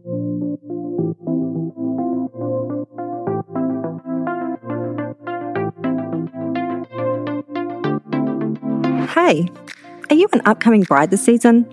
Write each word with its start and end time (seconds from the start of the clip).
Hey, 0.00 0.06
are 10.08 10.14
you 10.14 10.26
an 10.32 10.40
upcoming 10.46 10.84
bride 10.84 11.10
this 11.10 11.22
season? 11.22 11.70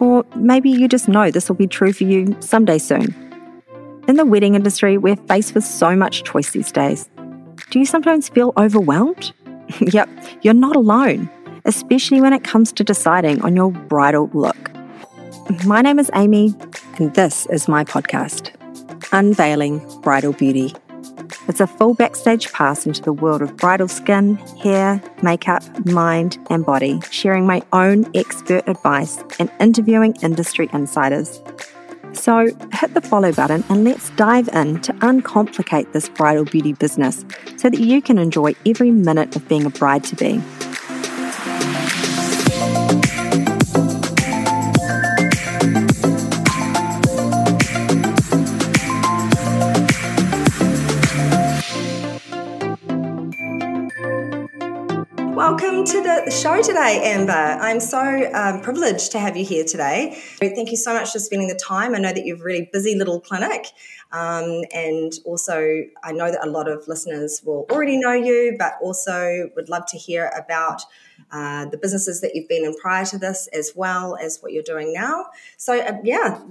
Or 0.00 0.24
maybe 0.34 0.70
you 0.70 0.88
just 0.88 1.06
know 1.06 1.30
this 1.30 1.48
will 1.48 1.54
be 1.54 1.68
true 1.68 1.92
for 1.92 2.02
you 2.02 2.36
someday 2.40 2.78
soon. 2.78 3.14
In 4.08 4.16
the 4.16 4.26
wedding 4.26 4.56
industry, 4.56 4.98
we're 4.98 5.14
faced 5.14 5.54
with 5.54 5.62
so 5.62 5.94
much 5.94 6.24
choice 6.24 6.50
these 6.50 6.72
days. 6.72 7.08
Do 7.70 7.78
you 7.78 7.86
sometimes 7.86 8.28
feel 8.28 8.52
overwhelmed? 8.56 9.32
yep, 9.80 10.08
you're 10.42 10.52
not 10.52 10.74
alone, 10.74 11.30
especially 11.64 12.20
when 12.20 12.32
it 12.32 12.42
comes 12.42 12.72
to 12.72 12.82
deciding 12.82 13.40
on 13.42 13.54
your 13.54 13.70
bridal 13.70 14.30
look. 14.34 14.72
My 15.64 15.80
name 15.80 16.00
is 16.00 16.10
Amy, 16.14 16.54
and 16.98 17.14
this 17.14 17.46
is 17.46 17.68
my 17.68 17.84
podcast, 17.84 18.50
Unveiling 19.12 19.80
Bridal 20.00 20.32
Beauty. 20.32 20.74
It's 21.48 21.60
a 21.60 21.66
full 21.66 21.94
backstage 21.94 22.52
pass 22.52 22.86
into 22.86 23.02
the 23.02 23.12
world 23.12 23.42
of 23.42 23.56
bridal 23.56 23.88
skin, 23.88 24.36
hair, 24.62 25.02
makeup, 25.22 25.62
mind, 25.86 26.38
and 26.50 26.64
body, 26.64 27.00
sharing 27.10 27.46
my 27.46 27.62
own 27.72 28.10
expert 28.14 28.68
advice 28.68 29.22
and 29.38 29.50
interviewing 29.60 30.14
industry 30.22 30.68
insiders. 30.72 31.40
So 32.12 32.50
hit 32.72 32.94
the 32.94 33.00
follow 33.00 33.32
button 33.32 33.64
and 33.68 33.84
let's 33.84 34.10
dive 34.10 34.48
in 34.48 34.80
to 34.82 34.92
uncomplicate 34.94 35.92
this 35.92 36.08
bridal 36.08 36.44
beauty 36.44 36.74
business 36.74 37.24
so 37.56 37.70
that 37.70 37.80
you 37.80 38.02
can 38.02 38.18
enjoy 38.18 38.54
every 38.66 38.90
minute 38.90 39.34
of 39.34 39.48
being 39.48 39.64
a 39.64 39.70
bride 39.70 40.04
to 40.04 40.16
be. 40.16 40.40
Welcome 55.32 55.84
to 55.86 56.02
the 56.02 56.30
show 56.30 56.60
today, 56.60 57.00
Amber. 57.04 57.32
I'm 57.32 57.80
so 57.80 58.30
um, 58.34 58.60
privileged 58.60 59.12
to 59.12 59.18
have 59.18 59.34
you 59.34 59.46
here 59.46 59.64
today. 59.64 60.14
Thank 60.38 60.70
you 60.70 60.76
so 60.76 60.92
much 60.92 61.10
for 61.10 61.18
spending 61.20 61.48
the 61.48 61.54
time. 61.54 61.94
I 61.94 61.98
know 61.98 62.12
that 62.12 62.26
you've 62.26 62.42
a 62.42 62.44
really 62.44 62.68
busy 62.70 62.94
little 62.94 63.18
clinic, 63.18 63.68
um, 64.12 64.60
and 64.74 65.10
also 65.24 65.84
I 66.04 66.12
know 66.12 66.30
that 66.30 66.46
a 66.46 66.50
lot 66.50 66.68
of 66.68 66.86
listeners 66.86 67.40
will 67.46 67.66
already 67.70 67.96
know 67.96 68.12
you, 68.12 68.56
but 68.58 68.74
also 68.82 69.48
would 69.56 69.70
love 69.70 69.86
to 69.86 69.96
hear 69.96 70.30
about 70.36 70.82
uh, 71.30 71.64
the 71.64 71.78
businesses 71.78 72.20
that 72.20 72.32
you've 72.34 72.48
been 72.48 72.66
in 72.66 72.74
prior 72.74 73.06
to 73.06 73.16
this, 73.16 73.48
as 73.54 73.72
well 73.74 74.16
as 74.16 74.38
what 74.42 74.52
you're 74.52 74.62
doing 74.62 74.92
now. 74.92 75.28
So, 75.56 75.80
uh, 75.80 75.96
yeah, 76.04 76.42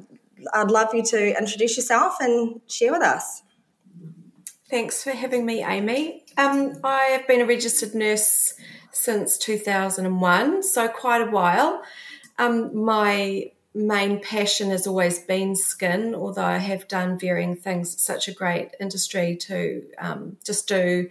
I'd 0.56 0.72
love 0.72 0.96
you 0.96 1.04
to 1.04 1.38
introduce 1.38 1.78
yourself 1.78 2.16
and 2.20 2.62
share 2.68 2.92
with 2.92 3.04
us. 3.04 3.44
Thanks 4.72 5.03
for 5.03 5.11
having 5.11 5.45
me, 5.45 5.66
Amy. 5.66 6.23
Um, 6.38 6.80
I 6.81 7.02
have 7.08 7.27
been 7.27 7.41
a 7.41 7.45
registered 7.45 7.94
nurse 7.94 8.53
since 8.94 9.38
2001, 9.38 10.63
so 10.63 10.88
quite 10.88 11.22
a 11.22 11.30
while. 11.30 11.83
Um, 12.39 12.86
my 12.86 13.52
main 13.75 14.22
passion 14.22 14.69
has 14.69 14.88
always 14.88 15.19
been 15.19 15.58
skin, 15.58 16.16
although 16.16 16.45
I 16.45 16.58
have 16.58 16.88
done 16.88 17.19
varying 17.19 17.58
things. 17.58 17.95
It's 17.95 18.05
such 18.05 18.30
a 18.30 18.33
great 18.33 18.69
industry 18.80 19.36
to 19.41 19.83
um, 19.97 20.38
just 20.45 20.69
do 20.69 21.09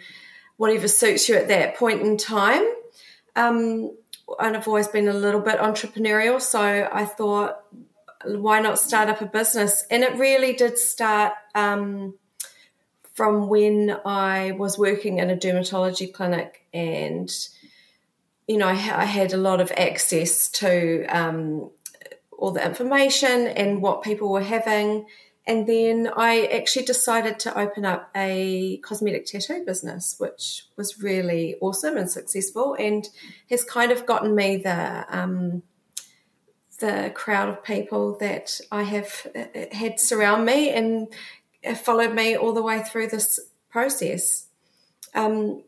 whatever 0.56 0.89
suits 0.89 1.28
you 1.28 1.34
at 1.34 1.48
that 1.48 1.77
point 1.77 2.00
in 2.00 2.17
time. 2.17 2.64
Um, 3.36 3.95
and 4.39 4.56
I've 4.56 4.69
always 4.69 4.89
been 4.89 5.06
a 5.06 5.12
little 5.12 5.42
bit 5.42 5.58
entrepreneurial, 5.58 6.41
so 6.41 6.89
I 6.91 7.05
thought, 7.05 7.61
why 8.24 8.61
not 8.61 8.78
start 8.78 9.11
up 9.11 9.20
a 9.20 9.27
business? 9.27 9.84
And 9.91 10.02
it 10.02 10.14
really 10.17 10.55
did 10.55 10.78
start 10.78 11.34
um, 11.55 12.14
from 13.21 13.51
when 13.51 13.95
I 14.07 14.53
was 14.53 14.79
working 14.79 15.19
in 15.19 15.29
a 15.29 15.37
dermatology 15.37 16.11
clinic 16.11 16.65
and 16.73 17.31
you 18.48 18.57
know, 18.57 18.67
I, 18.67 18.70
I 18.70 19.05
had 19.05 19.35
a 19.35 19.36
lot 19.36 19.61
of 19.61 19.70
access 19.73 20.48
to 20.53 21.05
um, 21.05 21.70
all 22.33 22.51
the 22.53 22.64
information 22.64 23.47
and 23.47 23.83
what 23.83 24.03
people 24.03 24.33
were 24.33 24.42
having. 24.42 25.05
And 25.47 25.67
then 25.67 26.09
I 26.17 26.47
actually 26.47 26.86
decided 26.86 27.39
to 27.41 27.59
open 27.59 27.85
up 27.85 28.09
a 28.17 28.79
cosmetic 28.79 29.27
tattoo 29.27 29.64
business, 29.67 30.14
which 30.17 30.64
was 30.79 31.03
really 31.03 31.57
awesome 31.61 31.98
and 31.98 32.11
successful, 32.11 32.75
and 32.79 33.07
has 33.51 33.64
kind 33.64 33.92
of 33.92 34.07
gotten 34.07 34.35
me 34.35 34.57
the 34.57 35.05
um, 35.11 35.63
the 36.80 37.13
crowd 37.14 37.51
of 37.51 37.63
people 37.63 38.17
that 38.19 38.61
I 38.73 38.83
have 38.85 39.27
uh, 39.36 39.45
had 39.73 40.01
surround 40.01 40.47
me 40.47 40.70
and 40.70 41.09
followed 41.79 42.15
me 42.15 42.37
all 42.37 42.53
the 42.53 42.63
way 42.63 42.83
through 42.83 43.09
this 43.09 43.39
process. 43.71 44.47
Um, 45.15 45.63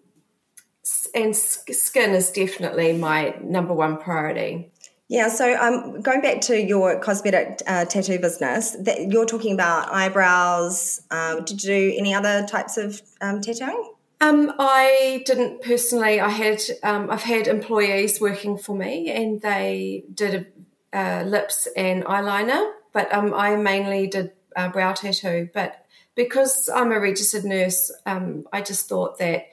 and 1.14 1.36
skin 1.36 2.10
is 2.10 2.30
definitely 2.30 2.92
my 2.92 3.36
number 3.42 3.74
one 3.74 3.98
priority. 3.98 4.72
Yeah, 5.08 5.28
so 5.28 5.54
um, 5.60 6.00
going 6.00 6.22
back 6.22 6.40
to 6.42 6.58
your 6.58 6.98
cosmetic 6.98 7.60
uh, 7.66 7.84
tattoo 7.84 8.18
business, 8.18 8.70
that 8.80 9.12
you're 9.12 9.26
talking 9.26 9.52
about 9.52 9.92
eyebrows. 9.92 11.02
Um, 11.10 11.44
did 11.44 11.62
you 11.62 11.68
do 11.68 11.94
any 11.98 12.14
other 12.14 12.46
types 12.46 12.78
of 12.78 13.02
um, 13.20 13.42
tattooing? 13.42 13.92
Um, 14.22 14.54
I 14.58 15.22
didn't 15.26 15.62
personally. 15.62 16.18
I 16.18 16.30
had 16.30 16.62
um, 16.82 17.10
I've 17.10 17.24
had 17.24 17.46
employees 17.46 18.20
working 18.20 18.56
for 18.56 18.74
me, 18.74 19.10
and 19.10 19.42
they 19.42 20.04
did 20.14 20.46
a, 20.94 20.98
uh, 20.98 21.24
lips 21.24 21.68
and 21.76 22.04
eyeliner, 22.04 22.72
but 22.92 23.12
um, 23.12 23.34
I 23.34 23.56
mainly 23.56 24.06
did 24.06 24.30
uh, 24.56 24.68
brow 24.68 24.92
tattoo. 24.92 25.50
But 25.52 25.81
because 26.14 26.68
I'm 26.72 26.92
a 26.92 27.00
registered 27.00 27.44
nurse, 27.44 27.90
um, 28.06 28.46
I 28.52 28.62
just 28.62 28.88
thought 28.88 29.18
that 29.18 29.46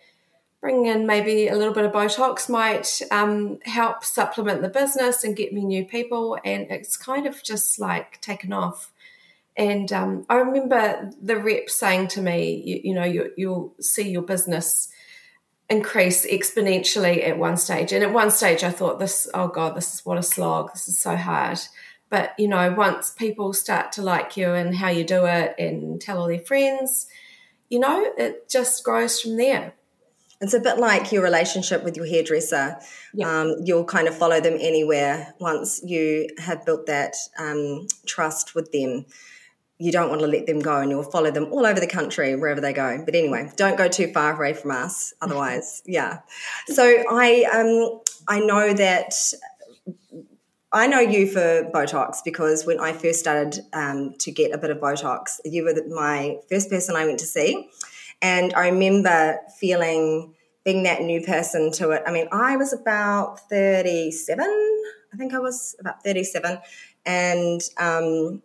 bringing 0.61 0.87
in 0.87 1.07
maybe 1.07 1.47
a 1.47 1.55
little 1.55 1.73
bit 1.73 1.85
of 1.85 1.91
Botox 1.91 2.49
might 2.49 3.01
um, 3.11 3.59
help 3.63 4.03
supplement 4.03 4.61
the 4.61 4.69
business 4.69 5.23
and 5.23 5.35
get 5.35 5.53
me 5.53 5.63
new 5.63 5.85
people. 5.85 6.37
And 6.43 6.69
it's 6.69 6.97
kind 6.97 7.25
of 7.25 7.41
just 7.43 7.79
like 7.79 8.19
taken 8.21 8.51
off. 8.51 8.91
And 9.55 9.91
um, 9.91 10.25
I 10.29 10.35
remember 10.35 11.11
the 11.21 11.37
rep 11.37 11.69
saying 11.69 12.09
to 12.09 12.21
me, 12.21 12.61
you, 12.65 12.81
you 12.85 12.93
know, 12.93 13.05
you, 13.05 13.31
you'll 13.37 13.73
see 13.79 14.09
your 14.09 14.21
business 14.21 14.89
increase 15.69 16.25
exponentially 16.25 17.27
at 17.27 17.37
one 17.37 17.57
stage. 17.57 17.91
And 17.91 18.03
at 18.03 18.11
one 18.13 18.31
stage, 18.31 18.63
I 18.63 18.71
thought, 18.71 18.99
this, 18.99 19.29
oh 19.33 19.47
God, 19.47 19.75
this 19.75 19.93
is 19.93 20.05
what 20.05 20.17
a 20.17 20.23
slog. 20.23 20.73
This 20.73 20.87
is 20.87 20.99
so 20.99 21.15
hard. 21.15 21.59
But, 22.09 22.33
you 22.39 22.47
know, 22.47 22.73
once 22.73 23.11
people 23.11 23.53
start 23.53 23.91
to 23.93 24.01
like 24.01 24.35
you 24.35 24.53
and 24.53 24.75
how 24.75 24.89
you 24.89 25.03
do 25.03 25.25
it 25.25 25.55
and 25.59 26.01
tell 26.01 26.19
all 26.19 26.27
their 26.27 26.39
friends, 26.39 27.07
you 27.69 27.79
know, 27.79 28.11
it 28.17 28.49
just 28.49 28.83
grows 28.83 29.21
from 29.21 29.37
there. 29.37 29.73
It's 30.41 30.53
a 30.53 30.59
bit 30.59 30.77
like 30.77 31.11
your 31.11 31.21
relationship 31.21 31.83
with 31.83 31.97
your 31.97 32.05
hairdresser. 32.05 32.79
Yeah. 33.13 33.41
Um, 33.41 33.57
you'll 33.63 33.83
kind 33.83 34.07
of 34.07 34.17
follow 34.17 34.39
them 34.39 34.57
anywhere 34.59 35.33
once 35.39 35.81
you 35.83 36.29
have 36.37 36.65
built 36.65 36.85
that 36.85 37.15
um, 37.37 37.87
trust 38.05 38.55
with 38.55 38.71
them. 38.71 39.05
You 39.77 39.91
don't 39.91 40.09
want 40.09 40.21
to 40.21 40.27
let 40.27 40.45
them 40.45 40.59
go 40.59 40.77
and 40.77 40.89
you'll 40.89 41.03
follow 41.03 41.31
them 41.31 41.51
all 41.51 41.65
over 41.65 41.79
the 41.79 41.87
country, 41.87 42.35
wherever 42.35 42.61
they 42.61 42.73
go. 42.73 43.01
But 43.03 43.15
anyway, 43.15 43.51
don't 43.57 43.77
go 43.77 43.87
too 43.87 44.11
far 44.13 44.35
away 44.35 44.53
from 44.53 44.71
us. 44.71 45.13
Otherwise, 45.21 45.83
yeah. 45.85 46.19
So 46.67 47.03
I, 47.09 47.43
um, 47.53 48.01
I 48.27 48.39
know 48.39 48.73
that 48.73 49.13
I 50.71 50.85
know 50.85 50.99
you 50.99 51.25
for 51.27 51.69
Botox 51.73 52.17
because 52.23 52.65
when 52.65 52.79
I 52.79 52.93
first 52.93 53.19
started 53.19 53.59
um, 53.73 54.13
to 54.19 54.31
get 54.31 54.51
a 54.51 54.57
bit 54.57 54.69
of 54.69 54.77
Botox, 54.77 55.39
you 55.43 55.63
were 55.63 55.73
my 55.89 56.37
first 56.47 56.69
person 56.69 56.95
I 56.95 57.05
went 57.05 57.19
to 57.19 57.25
see. 57.25 57.69
And 58.21 58.53
I 58.53 58.67
remember 58.67 59.39
feeling 59.59 60.35
being 60.63 60.83
that 60.83 61.01
new 61.01 61.21
person 61.21 61.71
to 61.71 61.91
it. 61.91 62.03
I 62.05 62.11
mean, 62.11 62.27
I 62.31 62.55
was 62.55 62.71
about 62.73 63.39
37. 63.49 64.45
I 65.11 65.17
think 65.17 65.33
I 65.33 65.39
was 65.39 65.75
about 65.79 66.03
37. 66.03 66.59
And 67.03 67.61
um, 67.77 68.43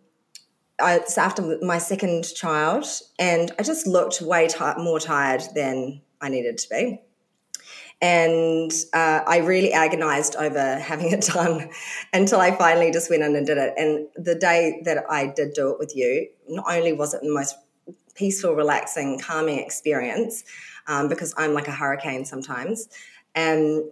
I, 0.79 0.95
it's 0.95 1.19
after 1.19 1.59
my 1.61 1.77
second 1.77 2.33
child. 2.33 2.85
And 3.19 3.51
I 3.59 3.63
just 3.63 3.85
looked 3.85 4.21
way 4.21 4.47
t- 4.47 4.57
more 4.77 4.99
tired 4.99 5.43
than 5.53 6.01
I 6.21 6.29
needed 6.29 6.57
to 6.57 6.69
be. 6.69 7.01
And 8.05 8.71
uh, 8.93 9.21
I 9.25 9.37
really 9.37 9.73
agonized 9.73 10.35
over 10.35 10.77
having 10.77 11.11
it 11.11 11.21
done 11.21 11.71
until 12.13 12.39
I 12.39 12.51
finally 12.51 12.91
just 12.91 13.09
went 13.09 13.23
in 13.23 13.35
and 13.35 13.47
did 13.47 13.57
it. 13.57 13.73
And 13.77 14.07
the 14.15 14.35
day 14.35 14.79
that 14.85 15.05
I 15.09 15.25
did 15.25 15.53
do 15.53 15.71
it 15.71 15.79
with 15.79 15.95
you, 15.95 16.27
not 16.47 16.65
only 16.69 16.93
was 16.93 17.15
it 17.15 17.21
the 17.23 17.33
most 17.33 17.55
peaceful, 18.13 18.53
relaxing, 18.53 19.17
calming 19.17 19.57
experience 19.57 20.43
um, 20.85 21.09
because 21.09 21.33
I'm 21.35 21.55
like 21.55 21.67
a 21.67 21.71
hurricane 21.71 22.25
sometimes. 22.25 22.89
And 23.33 23.85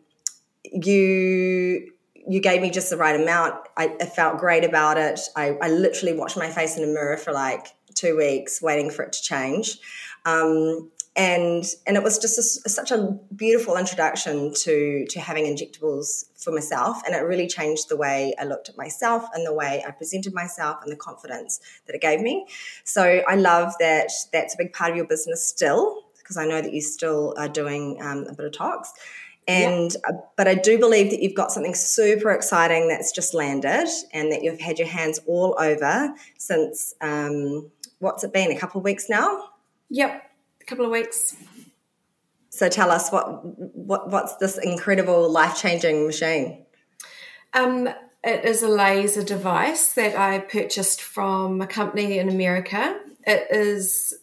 you 0.63 1.89
you 2.25 2.39
gave 2.39 2.62
me 2.62 2.69
just 2.69 2.92
the 2.92 2.98
right 2.98 3.19
amount. 3.19 3.56
I, 3.75 3.95
I 4.00 4.06
felt 4.06 4.38
great 4.38 4.63
about 4.63 4.98
it. 4.98 5.19
I, 5.36 5.57
I, 5.62 5.68
literally 5.68 6.13
watched 6.13 6.38
my 6.38 6.50
face 6.50 6.77
in 6.77 6.83
a 6.86 6.88
mirror 6.88 7.18
for 7.18 7.33
like 7.33 7.68
two 7.95 8.15
weeks, 8.15 8.62
waiting 8.62 8.89
for 8.89 9.04
it 9.04 9.12
to 9.12 9.21
change. 9.21 9.77
Um, 10.24 10.89
and 11.15 11.63
and 11.86 11.95
it 11.95 12.01
was 12.01 12.18
just 12.18 12.39
a, 12.39 12.69
such 12.69 12.92
a 12.92 13.19
beautiful 13.36 13.77
introduction 13.77 14.51
to 14.54 15.06
to 15.10 15.19
having 15.19 15.45
injectables 15.45 16.25
for 16.36 16.51
myself. 16.51 17.01
And 17.06 17.13
it 17.13 17.19
really 17.19 17.48
changed 17.48 17.89
the 17.89 17.98
way 17.98 18.33
i 18.39 18.44
looked 18.44 18.69
at 18.69 18.77
myself 18.77 19.25
and 19.33 19.45
the 19.45 19.54
way 19.54 19.83
i 19.88 19.92
presented 19.92 20.33
myself 20.33 20.77
and 20.81 20.92
the 20.92 20.95
confidence 20.95 21.60
that 21.86 21.95
it 21.95 22.01
gave 22.01 22.21
me. 22.21 22.48
So 22.83 23.21
i 23.27 23.36
love 23.36 23.74
that 23.80 24.10
that's 24.31 24.56
a 24.56 24.57
big 24.57 24.74
part 24.74 24.92
of 24.92 24.98
your 24.98 25.06
business 25.06 25.48
still 25.48 26.04
because 26.18 26.38
i 26.38 26.45
know 26.45 26.62
that 26.62 26.74
you 26.74 26.81
still 26.81 27.36
are 27.38 27.50
doing 27.50 28.01
um, 28.01 28.25
a 28.30 28.33
bit 28.33 28.45
of 28.45 28.54
talks 28.54 28.94
and 29.45 29.95
uh, 30.07 30.13
but 30.38 30.48
i 30.48 30.56
do 30.56 30.80
believe 30.80 31.12
that 31.12 31.21
you've 31.21 31.36
got 31.36 31.51
something 31.51 31.75
super 31.75 32.31
exciting 32.31 32.88
that's 32.88 33.12
just 33.12 33.33
landed 33.33 33.88
and 34.13 34.31
that 34.31 34.42
you've 34.42 34.62
had 34.62 34.80
your 34.80 34.88
hands 34.88 35.19
all 35.27 35.54
over 35.60 36.13
since 36.38 36.95
um, 37.01 37.69
what's 38.00 38.24
it 38.24 38.31
been 38.31 38.51
a 38.51 38.57
couple 38.57 38.80
of 38.80 38.86
weeks 38.86 39.10
now? 39.10 39.50
Yep 39.89 40.24
a 40.63 40.65
couple 40.65 40.86
of 40.86 40.92
weeks. 40.92 41.36
So 42.50 42.69
tell 42.69 42.92
us 42.92 43.12
what 43.12 43.44
what 43.75 44.10
what's 44.10 44.36
this 44.38 44.57
incredible 44.57 45.30
life 45.30 45.57
changing 45.57 46.06
machine? 46.06 46.65
Um, 47.54 47.89
it 48.24 48.45
is 48.45 48.63
a 48.63 48.69
laser 48.69 49.24
device 49.24 49.94
that 49.94 50.15
I 50.15 50.39
purchased 50.39 51.01
from 51.01 51.62
a 51.62 51.68
company 51.68 52.19
in 52.19 52.30
America. 52.30 53.00
It 53.25 53.48
is 53.51 54.13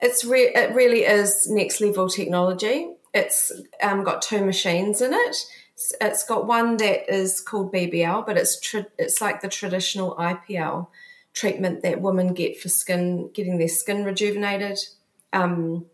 it's 0.00 0.24
re- 0.24 0.52
it 0.54 0.74
really 0.74 1.04
is 1.04 1.48
next 1.50 1.80
level 1.80 2.08
technology. 2.08 2.92
It's 3.14 3.50
um, 3.82 4.04
got 4.04 4.22
two 4.22 4.44
machines 4.44 5.00
in 5.00 5.12
it. 5.12 5.36
It's, 5.74 5.94
it's 6.00 6.24
got 6.24 6.46
one 6.46 6.76
that 6.76 7.12
is 7.12 7.40
called 7.40 7.72
BBL, 7.72 8.26
but 8.26 8.36
it's 8.36 8.74
it's 8.98 9.20
like 9.20 9.40
the 9.40 9.48
traditional 9.48 10.14
IPL 10.16 10.88
treatment 11.32 11.82
that 11.82 12.00
women 12.00 12.34
get 12.34 12.60
for 12.60 12.68
skin 12.68 13.30
getting 13.32 13.58
their 13.58 13.68
skin 13.68 14.04
rejuvenated 14.04 14.78
um, 15.32 15.86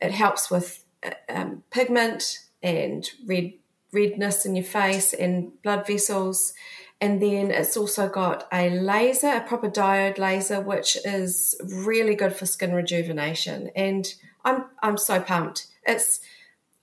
it 0.00 0.12
helps 0.12 0.50
with 0.50 0.84
uh, 1.04 1.10
um, 1.28 1.62
pigment 1.70 2.40
and 2.62 3.08
red 3.26 3.52
redness 3.92 4.44
in 4.44 4.56
your 4.56 4.64
face 4.64 5.12
and 5.12 5.52
blood 5.62 5.86
vessels. 5.86 6.52
And 7.00 7.20
then 7.22 7.50
it's 7.50 7.76
also 7.76 8.08
got 8.08 8.48
a 8.52 8.70
laser, 8.70 9.28
a 9.28 9.40
proper 9.40 9.68
diode 9.68 10.18
laser, 10.18 10.60
which 10.60 10.96
is 11.04 11.54
really 11.62 12.14
good 12.14 12.34
for 12.34 12.46
skin 12.46 12.74
rejuvenation. 12.74 13.70
And 13.76 14.12
I'm 14.44 14.64
I'm 14.82 14.96
so 14.98 15.20
pumped. 15.20 15.66
It's 15.86 16.20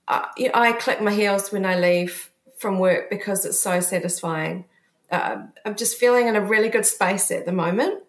I 0.08 0.76
click 0.78 1.00
my 1.00 1.12
heels 1.12 1.52
when 1.52 1.64
I 1.64 1.78
leave 1.78 2.30
from 2.58 2.78
work 2.78 3.08
because 3.08 3.44
it's 3.44 3.60
so 3.60 3.80
satisfying. 3.80 4.66
Uh, 5.10 5.42
I'm 5.64 5.76
just 5.76 5.98
feeling 5.98 6.26
in 6.26 6.36
a 6.36 6.40
really 6.40 6.68
good 6.68 6.86
space 6.86 7.30
at 7.30 7.44
the 7.44 7.52
moment. 7.52 8.02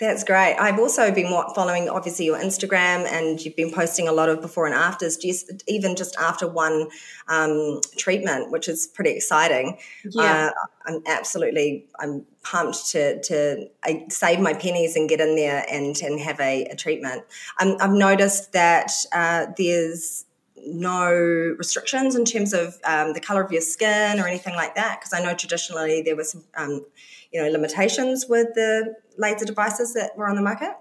That's 0.00 0.24
great. 0.24 0.56
I've 0.58 0.78
also 0.78 1.12
been 1.12 1.28
following, 1.54 1.90
obviously, 1.90 2.24
your 2.24 2.38
Instagram, 2.38 3.04
and 3.06 3.38
you've 3.44 3.54
been 3.54 3.70
posting 3.70 4.08
a 4.08 4.12
lot 4.12 4.30
of 4.30 4.40
before 4.40 4.64
and 4.64 4.74
afters, 4.74 5.18
just 5.18 5.62
even 5.68 5.94
just 5.94 6.16
after 6.16 6.48
one 6.48 6.88
um, 7.28 7.82
treatment, 7.98 8.50
which 8.50 8.66
is 8.66 8.86
pretty 8.86 9.10
exciting. 9.10 9.76
Yeah. 10.04 10.48
Uh, 10.48 10.50
I'm 10.86 11.02
absolutely, 11.06 11.86
I'm 12.00 12.24
pumped 12.42 12.88
to 12.92 13.20
to 13.20 13.68
I 13.84 14.06
save 14.08 14.40
my 14.40 14.54
pennies 14.54 14.96
and 14.96 15.06
get 15.06 15.20
in 15.20 15.36
there 15.36 15.66
and 15.70 15.94
and 16.00 16.18
have 16.18 16.40
a, 16.40 16.64
a 16.64 16.76
treatment. 16.76 17.22
Um, 17.60 17.76
I've 17.78 17.92
noticed 17.92 18.52
that 18.52 18.90
uh, 19.12 19.48
there's 19.58 20.24
no 20.66 21.10
restrictions 21.58 22.14
in 22.14 22.24
terms 22.24 22.52
of 22.52 22.78
um, 22.84 23.12
the 23.12 23.20
color 23.20 23.42
of 23.42 23.52
your 23.52 23.60
skin 23.60 24.20
or 24.20 24.26
anything 24.26 24.54
like 24.54 24.74
that, 24.74 25.00
because 25.00 25.12
I 25.12 25.22
know 25.22 25.34
traditionally 25.34 26.02
there 26.02 26.16
was 26.16 26.32
some 26.32 26.44
um, 26.56 26.84
you 27.32 27.42
know 27.42 27.48
limitations 27.48 28.26
with 28.28 28.48
the 28.54 28.94
laser 29.16 29.44
devices 29.44 29.94
that 29.94 30.16
were 30.16 30.28
on 30.28 30.36
the 30.36 30.42
market? 30.42 30.72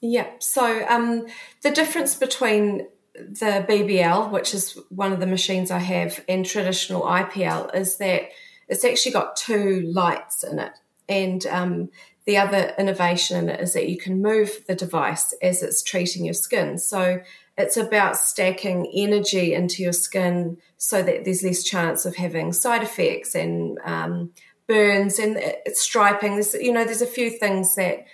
Yeah. 0.00 0.30
So 0.40 0.86
um, 0.88 1.26
the 1.62 1.70
difference 1.70 2.14
between 2.14 2.86
the 3.14 3.64
BBL, 3.68 4.30
which 4.30 4.54
is 4.54 4.78
one 4.90 5.12
of 5.12 5.20
the 5.20 5.26
machines 5.26 5.70
I 5.70 5.78
have, 5.78 6.22
and 6.28 6.44
traditional 6.44 7.02
IPL 7.02 7.74
is 7.74 7.96
that 7.98 8.28
it's 8.68 8.84
actually 8.84 9.12
got 9.12 9.36
two 9.36 9.90
lights 9.92 10.44
in 10.44 10.58
it. 10.58 10.72
And 11.08 11.46
um, 11.46 11.90
the 12.26 12.36
other 12.36 12.74
innovation 12.78 13.38
in 13.38 13.48
it 13.48 13.60
is 13.60 13.72
that 13.72 13.88
you 13.88 13.96
can 13.96 14.20
move 14.20 14.64
the 14.66 14.74
device 14.74 15.32
as 15.40 15.62
it's 15.62 15.82
treating 15.82 16.24
your 16.24 16.34
skin. 16.34 16.78
So 16.78 17.20
it's 17.58 17.76
about 17.76 18.16
stacking 18.16 18.90
energy 18.94 19.54
into 19.54 19.82
your 19.82 19.92
skin 19.92 20.58
so 20.76 21.02
that 21.02 21.24
there's 21.24 21.42
less 21.42 21.62
chance 21.62 22.04
of 22.04 22.16
having 22.16 22.52
side 22.52 22.82
effects 22.82 23.34
and 23.34 23.78
um, 23.84 24.32
burns 24.66 25.18
and 25.18 25.38
striping. 25.68 26.34
There's, 26.34 26.54
you 26.54 26.72
know, 26.72 26.84
there's 26.84 27.02
a 27.02 27.06
few 27.06 27.30
things 27.30 27.74
that 27.76 28.06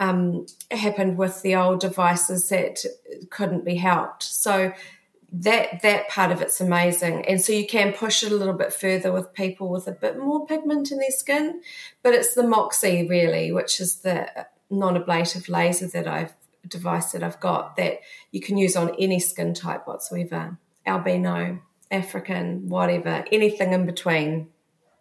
um, 0.00 0.46
happened 0.70 1.16
with 1.18 1.42
the 1.42 1.54
old 1.54 1.80
devices 1.80 2.48
that 2.48 2.84
couldn't 3.30 3.64
be 3.64 3.76
helped. 3.76 4.22
So 4.22 4.72
that 5.30 5.82
that 5.82 6.08
part 6.08 6.32
of 6.32 6.40
it's 6.40 6.60
amazing, 6.60 7.26
and 7.26 7.40
so 7.40 7.52
you 7.52 7.66
can 7.66 7.92
push 7.92 8.22
it 8.22 8.32
a 8.32 8.34
little 8.34 8.54
bit 8.54 8.72
further 8.72 9.12
with 9.12 9.34
people 9.34 9.68
with 9.68 9.86
a 9.86 9.92
bit 9.92 10.18
more 10.18 10.46
pigment 10.46 10.90
in 10.90 10.98
their 10.98 11.10
skin. 11.10 11.60
But 12.02 12.14
it's 12.14 12.34
the 12.34 12.46
Moxi 12.46 13.06
really, 13.06 13.52
which 13.52 13.78
is 13.78 13.96
the 13.96 14.46
non-ablative 14.70 15.48
laser 15.48 15.86
that 15.88 16.08
I've 16.08 16.34
device 16.68 17.12
that 17.12 17.22
I've 17.22 17.40
got 17.40 17.76
that 17.76 18.00
you 18.30 18.40
can 18.40 18.56
use 18.56 18.76
on 18.76 18.94
any 18.98 19.20
skin 19.20 19.54
type 19.54 19.86
whatsoever, 19.86 20.58
albino, 20.86 21.60
African, 21.90 22.68
whatever, 22.68 23.24
anything 23.32 23.72
in 23.72 23.86
between. 23.86 24.48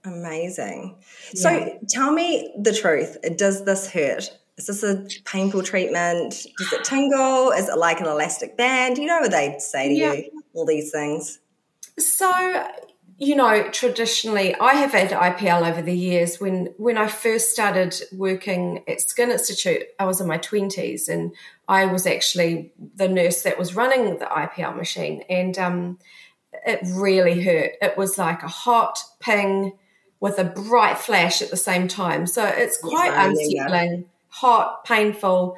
Amazing. 0.03 0.97
Yeah. 1.33 1.41
So 1.41 1.79
tell 1.89 2.11
me 2.11 2.53
the 2.57 2.73
truth. 2.73 3.17
Does 3.35 3.65
this 3.65 3.91
hurt? 3.91 4.31
Is 4.57 4.65
this 4.65 4.83
a 4.83 5.05
painful 5.25 5.63
treatment? 5.63 6.31
Does 6.57 6.73
it 6.73 6.83
tingle? 6.83 7.51
Is 7.51 7.69
it 7.69 7.77
like 7.77 7.99
an 7.99 8.07
elastic 8.07 8.57
band? 8.57 8.97
You 8.97 9.05
know 9.05 9.19
what 9.19 9.31
they 9.31 9.55
say 9.59 9.89
to 9.89 9.93
yeah. 9.93 10.13
you, 10.13 10.43
all 10.53 10.65
these 10.65 10.91
things. 10.91 11.39
So, 11.99 12.67
you 13.19 13.35
know, 13.35 13.67
traditionally, 13.71 14.55
I 14.59 14.73
have 14.73 14.91
had 14.91 15.09
IPL 15.09 15.67
over 15.67 15.81
the 15.81 15.95
years. 15.95 16.39
When 16.39 16.67
when 16.77 16.97
I 16.97 17.07
first 17.07 17.49
started 17.49 17.99
working 18.11 18.83
at 18.87 19.01
Skin 19.01 19.31
Institute, 19.31 19.83
I 19.99 20.05
was 20.05 20.21
in 20.21 20.27
my 20.27 20.37
twenties, 20.37 21.09
and 21.09 21.33
I 21.67 21.87
was 21.87 22.05
actually 22.05 22.73
the 22.95 23.07
nurse 23.07 23.41
that 23.41 23.57
was 23.57 23.75
running 23.75 24.19
the 24.19 24.25
IPL 24.25 24.75
machine, 24.75 25.23
and 25.29 25.57
um, 25.57 25.97
it 26.65 26.79
really 26.83 27.41
hurt. 27.41 27.71
It 27.81 27.97
was 27.97 28.19
like 28.19 28.43
a 28.43 28.47
hot 28.47 28.99
ping 29.19 29.73
with 30.19 30.37
a 30.37 30.43
bright 30.43 30.99
flash 30.99 31.41
at 31.41 31.49
the 31.49 31.57
same 31.57 31.87
time. 31.87 32.27
So 32.27 32.45
it's 32.45 32.77
quite 32.77 33.13
unsettling, 33.13 34.05
hot, 34.29 34.83
painful. 34.85 35.57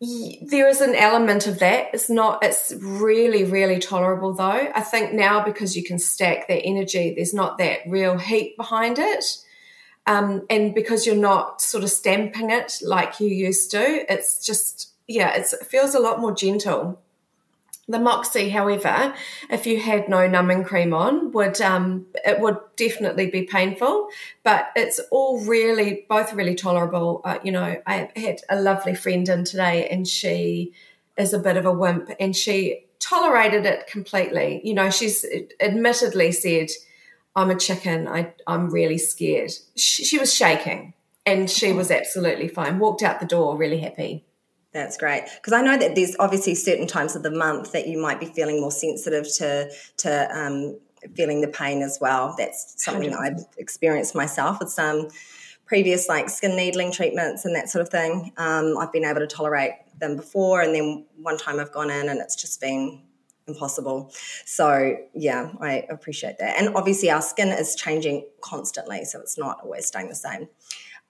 There 0.00 0.68
is 0.68 0.80
an 0.80 0.94
element 0.94 1.46
of 1.46 1.60
that. 1.60 1.88
It's 1.94 2.10
not, 2.10 2.44
it's 2.44 2.74
really, 2.80 3.44
really 3.44 3.78
tolerable 3.78 4.34
though. 4.34 4.70
I 4.74 4.80
think 4.80 5.12
now 5.12 5.44
because 5.44 5.76
you 5.76 5.84
can 5.84 5.98
stack 5.98 6.48
that 6.48 6.62
energy, 6.62 7.14
there's 7.14 7.32
not 7.32 7.58
that 7.58 7.80
real 7.86 8.18
heat 8.18 8.56
behind 8.56 8.98
it. 8.98 9.24
Um, 10.06 10.44
and 10.50 10.74
because 10.74 11.06
you're 11.06 11.16
not 11.16 11.62
sort 11.62 11.84
of 11.84 11.90
stamping 11.90 12.50
it 12.50 12.78
like 12.82 13.20
you 13.20 13.28
used 13.28 13.70
to, 13.70 14.12
it's 14.12 14.44
just, 14.44 14.92
yeah, 15.06 15.34
it 15.34 15.46
feels 15.64 15.94
a 15.94 16.00
lot 16.00 16.20
more 16.20 16.34
gentle. 16.34 17.00
The 17.86 17.98
Moxi, 17.98 18.48
however, 18.48 19.14
if 19.50 19.66
you 19.66 19.78
had 19.78 20.08
no 20.08 20.26
numbing 20.26 20.64
cream 20.64 20.94
on, 20.94 21.32
would 21.32 21.60
um, 21.60 22.06
it 22.24 22.40
would 22.40 22.56
definitely 22.76 23.28
be 23.28 23.42
painful, 23.42 24.08
but 24.42 24.70
it's 24.74 25.00
all 25.10 25.44
really 25.44 26.06
both 26.08 26.32
really 26.32 26.54
tolerable. 26.54 27.20
Uh, 27.24 27.38
you 27.42 27.52
know, 27.52 27.76
I 27.86 28.10
had 28.16 28.40
a 28.48 28.58
lovely 28.58 28.94
friend 28.94 29.28
in 29.28 29.44
today, 29.44 29.86
and 29.88 30.08
she 30.08 30.72
is 31.18 31.34
a 31.34 31.38
bit 31.38 31.58
of 31.58 31.66
a 31.66 31.72
wimp, 31.72 32.10
and 32.18 32.34
she 32.34 32.86
tolerated 33.00 33.66
it 33.66 33.86
completely. 33.86 34.62
You 34.64 34.72
know, 34.72 34.88
she's 34.88 35.26
admittedly 35.60 36.32
said, 36.32 36.70
"I'm 37.36 37.50
a 37.50 37.58
chicken. 37.58 38.08
I, 38.08 38.32
I'm 38.46 38.70
really 38.70 38.98
scared." 38.98 39.52
She, 39.76 40.04
she 40.04 40.18
was 40.18 40.32
shaking, 40.32 40.94
and 41.26 41.50
she 41.50 41.74
was 41.74 41.90
absolutely 41.90 42.48
fine. 42.48 42.78
Walked 42.78 43.02
out 43.02 43.20
the 43.20 43.26
door 43.26 43.58
really 43.58 43.80
happy. 43.80 44.24
That's 44.74 44.96
great 44.96 45.24
because 45.36 45.52
I 45.52 45.62
know 45.62 45.78
that 45.78 45.94
there's 45.94 46.16
obviously 46.18 46.56
certain 46.56 46.88
times 46.88 47.14
of 47.14 47.22
the 47.22 47.30
month 47.30 47.70
that 47.72 47.86
you 47.86 47.96
might 47.96 48.18
be 48.18 48.26
feeling 48.26 48.60
more 48.60 48.72
sensitive 48.72 49.32
to 49.36 49.70
to 49.98 50.36
um, 50.36 50.78
feeling 51.14 51.40
the 51.40 51.48
pain 51.48 51.80
as 51.80 51.98
well. 52.00 52.34
That's 52.36 52.74
something 52.84 53.10
that 53.10 53.20
I've 53.20 53.44
experienced 53.56 54.16
myself 54.16 54.58
with 54.58 54.70
some 54.70 55.08
previous 55.64 56.08
like 56.08 56.28
skin 56.28 56.56
needling 56.56 56.90
treatments 56.90 57.44
and 57.44 57.54
that 57.54 57.68
sort 57.68 57.82
of 57.82 57.88
thing. 57.88 58.32
Um, 58.36 58.76
I've 58.76 58.92
been 58.92 59.04
able 59.04 59.20
to 59.20 59.28
tolerate 59.28 59.74
them 60.00 60.16
before, 60.16 60.60
and 60.60 60.74
then 60.74 61.06
one 61.22 61.38
time 61.38 61.60
I've 61.60 61.72
gone 61.72 61.90
in 61.90 62.08
and 62.08 62.18
it's 62.20 62.34
just 62.34 62.60
been 62.60 63.00
impossible. 63.46 64.12
So 64.44 64.96
yeah, 65.14 65.52
I 65.60 65.84
appreciate 65.88 66.38
that. 66.38 66.58
And 66.58 66.74
obviously 66.74 67.10
our 67.10 67.22
skin 67.22 67.48
is 67.48 67.76
changing 67.76 68.26
constantly, 68.40 69.04
so 69.04 69.20
it's 69.20 69.38
not 69.38 69.60
always 69.62 69.86
staying 69.86 70.08
the 70.08 70.16
same. 70.16 70.48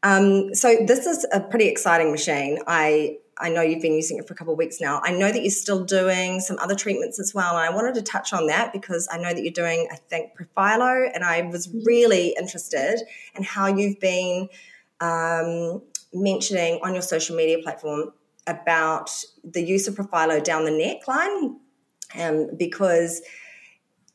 Um, 0.05 0.55
so 0.55 0.77
this 0.87 1.07
is 1.07 1.27
a 1.33 1.41
pretty 1.41 1.67
exciting 1.67 2.13
machine. 2.13 2.61
I 2.67 3.19
I 3.39 3.49
know 3.49 3.63
you've 3.63 3.83
been 3.83 3.95
using 3.95 4.19
it 4.19 4.29
for 4.29 4.35
a 4.35 4.37
couple 4.37 4.53
of 4.53 4.59
weeks 4.59 4.81
now. 4.81 5.01
I 5.03 5.11
know 5.11 5.33
that 5.33 5.43
you're 5.43 5.51
still 5.51 5.85
doing 5.85 6.39
some 6.39 6.57
other 6.61 6.77
treatments 6.77 7.19
as 7.19 7.35
well. 7.35 7.57
And 7.57 7.69
I 7.69 7.75
wanted 7.75 7.95
to 7.97 8.03
touch 8.03 8.33
on 8.33 8.47
that 8.47 8.73
because 8.73 9.09
I 9.11 9.17
know 9.17 9.35
that 9.35 9.43
you're 9.43 9.53
doing, 9.53 9.89
I 9.91 9.97
think, 9.97 10.33
Profhilo, 10.39 11.11
And 11.13 11.25
I 11.25 11.43
was 11.43 11.67
mm-hmm. 11.67 11.85
really 11.85 12.35
interested 12.39 13.01
in 13.35 13.43
how 13.43 13.67
you've 13.67 13.99
been 13.99 14.49
um, 15.01 15.83
mentioning 16.13 16.79
on 16.85 16.93
your 16.93 17.03
social 17.03 17.35
media 17.37 17.59
platform 17.61 18.13
about 18.47 19.11
the 19.43 19.63
use 19.63 19.89
of 19.89 19.97
Profhilo 19.97 20.43
down 20.43 20.65
the 20.65 20.71
neckline 20.71 21.57
um, 22.21 22.51
because 22.57 23.21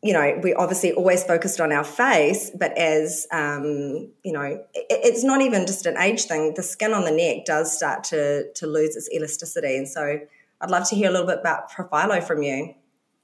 you 0.02 0.14
know, 0.14 0.40
we 0.42 0.54
obviously 0.54 0.94
always 0.94 1.24
focused 1.24 1.60
on 1.60 1.74
our 1.74 1.84
face, 1.84 2.52
but 2.58 2.78
as 2.78 3.28
um, 3.32 4.10
you 4.24 4.32
know, 4.32 4.44
it, 4.44 4.86
it's 4.90 5.24
not 5.24 5.42
even 5.42 5.66
just 5.66 5.86
an 5.86 5.98
age 5.98 6.24
thing. 6.24 6.54
The 6.56 6.64
skin 6.64 6.94
on 6.94 7.04
the 7.04 7.12
neck 7.12 7.46
does 7.46 7.76
start 7.76 8.04
to 8.06 8.52
to 8.54 8.68
lose 8.68 8.96
its 8.96 9.10
elasticity, 9.12 9.76
and 9.76 9.88
so 9.88 10.20
I'd 10.62 10.72
love 10.72 10.88
to 10.90 10.96
hear 10.96 11.10
a 11.10 11.12
little 11.12 11.28
bit 11.28 11.40
about 11.40 11.72
Profhilo 11.72 12.24
from 12.24 12.44
you. 12.44 12.76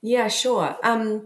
Yeah, 0.01 0.27
sure. 0.27 0.75
Um, 0.84 1.25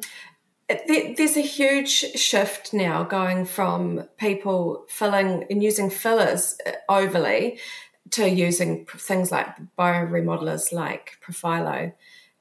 there's 0.68 1.36
a 1.36 1.42
huge 1.42 1.90
shift 1.90 2.74
now 2.74 3.04
going 3.04 3.46
from 3.46 4.08
people 4.18 4.86
filling 4.88 5.46
and 5.50 5.64
using 5.64 5.90
fillers 5.90 6.56
uh, 6.66 6.72
overly 6.88 7.60
to 8.12 8.30
using 8.30 8.86
things 8.86 9.32
like 9.32 9.48
bioremodelers 9.78 10.72
like 10.72 11.18
Profhilo. 11.26 11.94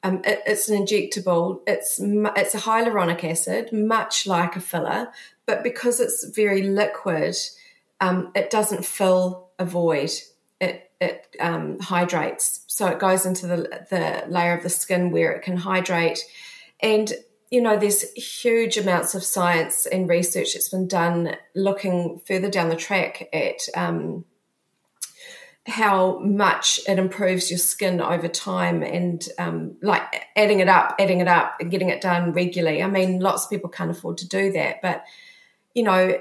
Um, 0.08 0.22
it, 0.24 0.42
it's 0.46 0.68
an 0.68 0.84
injectable. 0.84 1.60
It's 1.66 2.00
it's 2.00 2.54
a 2.54 2.58
hyaluronic 2.58 3.24
acid, 3.24 3.72
much 3.72 4.26
like 4.26 4.56
a 4.56 4.60
filler, 4.60 5.12
but 5.46 5.62
because 5.62 6.00
it's 6.00 6.30
very 6.34 6.62
liquid, 6.62 7.36
um, 8.00 8.32
it 8.34 8.50
doesn't 8.50 8.86
fill 8.86 9.50
a 9.58 9.64
void. 9.64 10.10
It 10.60 10.90
it 11.00 11.36
um, 11.40 11.78
hydrates, 11.80 12.64
so 12.68 12.86
it 12.86 12.98
goes 12.98 13.26
into 13.26 13.46
the 13.46 13.86
the 13.90 14.24
layer 14.28 14.54
of 14.56 14.62
the 14.62 14.70
skin 14.70 15.10
where 15.10 15.32
it 15.32 15.42
can 15.42 15.58
hydrate, 15.58 16.24
and 16.80 17.12
you 17.50 17.60
know 17.60 17.76
there's 17.78 18.10
huge 18.12 18.78
amounts 18.78 19.14
of 19.14 19.22
science 19.22 19.86
and 19.86 20.08
research 20.08 20.54
that's 20.54 20.70
been 20.70 20.88
done 20.88 21.36
looking 21.54 22.20
further 22.26 22.50
down 22.50 22.70
the 22.70 22.76
track 22.76 23.28
at 23.32 23.60
um, 23.76 24.24
how 25.68 26.18
much 26.20 26.80
it 26.88 26.98
improves 26.98 27.50
your 27.50 27.58
skin 27.58 28.00
over 28.00 28.26
time 28.26 28.82
and 28.82 29.28
um, 29.38 29.76
like 29.82 30.02
adding 30.34 30.60
it 30.60 30.68
up, 30.68 30.94
adding 30.98 31.20
it 31.20 31.28
up 31.28 31.56
and 31.60 31.70
getting 31.70 31.90
it 31.90 32.00
done 32.00 32.32
regularly. 32.32 32.82
I 32.82 32.88
mean, 32.88 33.20
lots 33.20 33.44
of 33.44 33.50
people 33.50 33.68
can't 33.68 33.90
afford 33.90 34.18
to 34.18 34.28
do 34.28 34.50
that, 34.52 34.80
but 34.80 35.04
you 35.74 35.82
know, 35.82 36.18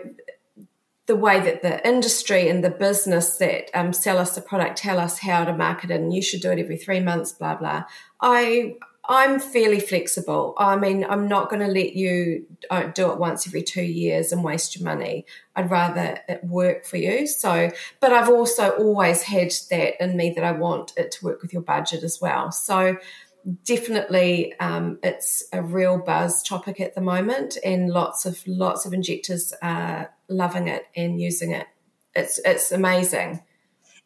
the 1.06 1.16
way 1.16 1.40
that 1.40 1.62
the 1.62 1.88
industry 1.88 2.50
and 2.50 2.64
the 2.64 2.70
business 2.70 3.38
that 3.38 3.70
um, 3.74 3.94
sell 3.94 4.18
us 4.18 4.36
the 4.36 4.42
product 4.42 4.78
tell 4.78 5.00
us 5.00 5.20
how 5.20 5.46
to 5.46 5.54
market 5.54 5.90
it 5.90 6.02
and 6.02 6.14
you 6.14 6.22
should 6.22 6.42
do 6.42 6.52
it 6.52 6.60
every 6.60 6.78
three 6.78 7.00
months, 7.00 7.32
blah, 7.32 7.56
blah. 7.56 7.86
I 8.22 8.76
I'm 9.10 9.40
fairly 9.40 9.80
flexible. 9.80 10.54
I 10.58 10.76
mean, 10.76 11.06
I'm 11.06 11.28
not 11.28 11.50
going 11.50 11.62
to 11.62 11.72
let 11.72 11.94
you 11.94 12.46
uh, 12.70 12.88
do 12.88 13.10
it 13.12 13.18
once 13.18 13.48
every 13.48 13.64
two 13.64 13.84
years 13.84 14.34
and 14.34 14.44
waste 14.44 14.78
your 14.78 14.84
money. 14.84 15.26
I'd 15.56 15.72
rather 15.72 16.20
it 16.28 16.44
work 16.44 16.86
for 16.86 16.98
you. 16.98 17.26
So, 17.26 17.72
but 18.02 18.12
I've 18.12 18.30
also 18.30 18.72
always 18.72 19.24
had 19.24 19.54
that 19.70 20.04
in 20.04 20.18
me 20.18 20.34
that 20.36 20.44
I 20.44 20.52
want 20.52 20.92
it 20.98 21.12
to 21.12 21.26
work 21.26 21.42
with 21.42 21.54
your 21.54 21.62
budget 21.62 22.04
as 22.04 22.20
well. 22.22 22.52
So, 22.52 22.98
definitely, 23.64 24.58
um, 24.60 25.00
it's 25.04 25.48
a 25.54 25.62
real 25.62 25.98
buzz 26.00 26.44
topic 26.44 26.82
at 26.82 26.94
the 26.94 27.02
moment, 27.02 27.58
and 27.64 27.90
lots 27.90 28.26
of 28.26 28.46
lots 28.46 28.86
of 28.86 28.94
injectors 28.94 29.54
are 29.62 30.14
loving 30.28 30.68
it 30.68 30.84
and 30.96 31.22
using 31.22 31.52
it. 31.52 31.68
It's 32.14 32.40
it's 32.44 32.74
amazing. 32.74 33.42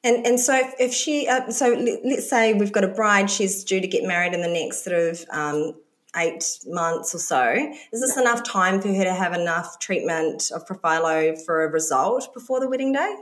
And 0.04 0.26
and 0.26 0.40
so 0.40 0.56
if, 0.56 0.74
if 0.80 0.94
she 0.94 1.28
uh, 1.28 1.52
so 1.52 1.70
let, 1.70 2.20
us 2.20 2.30
say 2.30 2.54
we've 2.54 2.72
got 2.72 2.84
a 2.84 2.88
bride, 2.88 3.30
she's 3.30 3.64
due 3.64 3.80
to 3.80 3.88
get 3.88 4.04
married 4.04 4.34
in 4.34 4.42
the 4.42 4.48
next 4.48 4.84
sort 4.84 4.98
of 4.98 5.24
um, 5.30 5.74
eight 6.16 6.44
months 6.66 7.14
or 7.14 7.20
so. 7.20 7.74
Is 7.92 8.02
this 8.02 8.18
enough 8.18 8.44
time 8.44 8.82
for 8.82 8.88
her 8.90 9.04
to 9.04 9.14
have 9.14 9.34
enough 9.34 9.80
treatment 9.80 10.52
of 10.54 10.66
Profhilo 10.66 11.40
for 11.46 11.64
a 11.64 11.68
result 11.70 12.34
before 12.34 12.60
the 12.60 12.68
wedding 12.68 12.94
day? 12.94 13.16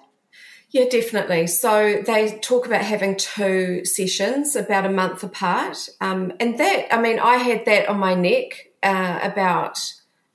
Yeah, 0.71 0.85
definitely. 0.89 1.47
So 1.47 2.03
they 2.05 2.37
talk 2.39 2.67
about 2.67 2.83
having 2.83 3.17
two 3.17 3.83
sessions 3.85 4.55
about 4.55 4.85
a 4.85 4.89
month 4.89 5.23
apart. 5.23 5.89
Um, 5.99 6.31
and 6.39 6.59
that, 6.59 6.93
I 6.93 7.01
mean, 7.01 7.19
I 7.19 7.37
had 7.37 7.65
that 7.65 7.89
on 7.89 7.97
my 7.97 8.13
neck 8.13 8.69
uh, 8.83 9.19
about, 9.23 9.79